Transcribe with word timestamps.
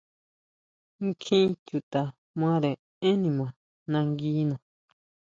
Kjín 1.21 1.49
chuta 1.65 2.01
mare 2.39 2.71
énn 3.09 3.19
nima 3.23 3.47
nanguina. 3.91 4.55